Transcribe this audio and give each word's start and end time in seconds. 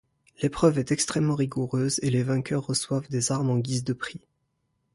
L’épreuve 0.41 0.79
est 0.79 0.91
extrêmement 0.91 1.35
rigoureuse 1.35 1.99
et 2.01 2.09
les 2.09 2.23
vainqueurs 2.23 2.65
reçoivent 2.65 3.07
des 3.09 3.31
armes 3.31 3.51
en 3.51 3.59
guise 3.59 3.83
de 3.83 3.93
prix. 3.93 4.19